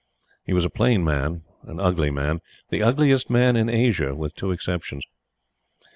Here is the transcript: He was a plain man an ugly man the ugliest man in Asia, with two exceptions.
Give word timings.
He 0.43 0.51
was 0.53 0.65
a 0.65 0.71
plain 0.71 1.03
man 1.03 1.43
an 1.61 1.79
ugly 1.79 2.09
man 2.09 2.41
the 2.69 2.81
ugliest 2.81 3.29
man 3.29 3.55
in 3.55 3.69
Asia, 3.69 4.15
with 4.15 4.33
two 4.33 4.49
exceptions. 4.49 5.05